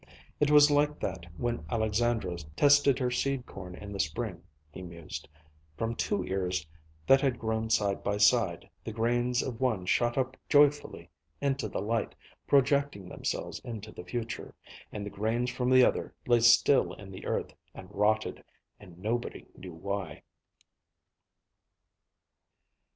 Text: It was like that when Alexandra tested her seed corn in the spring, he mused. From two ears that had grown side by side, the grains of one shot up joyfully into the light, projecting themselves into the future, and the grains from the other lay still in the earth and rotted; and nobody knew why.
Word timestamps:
It 0.39 0.49
was 0.49 0.71
like 0.71 0.99
that 0.99 1.27
when 1.37 1.63
Alexandra 1.69 2.35
tested 2.55 2.97
her 2.97 3.11
seed 3.11 3.45
corn 3.45 3.75
in 3.75 3.91
the 3.91 3.99
spring, 3.99 4.41
he 4.71 4.81
mused. 4.81 5.29
From 5.77 5.93
two 5.93 6.23
ears 6.25 6.65
that 7.05 7.21
had 7.21 7.37
grown 7.37 7.69
side 7.69 8.03
by 8.03 8.17
side, 8.17 8.67
the 8.83 8.91
grains 8.91 9.43
of 9.43 9.61
one 9.61 9.85
shot 9.85 10.17
up 10.17 10.35
joyfully 10.49 11.11
into 11.39 11.67
the 11.69 11.81
light, 11.83 12.15
projecting 12.47 13.07
themselves 13.07 13.59
into 13.59 13.91
the 13.91 14.03
future, 14.03 14.55
and 14.91 15.05
the 15.05 15.11
grains 15.11 15.51
from 15.51 15.69
the 15.69 15.85
other 15.85 16.15
lay 16.25 16.39
still 16.39 16.93
in 16.93 17.11
the 17.11 17.27
earth 17.27 17.53
and 17.75 17.87
rotted; 17.93 18.43
and 18.79 18.97
nobody 18.97 19.45
knew 19.55 19.73
why. 19.75 20.23